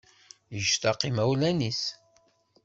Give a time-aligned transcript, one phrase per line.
[0.57, 1.81] Yectaq imawlan-is.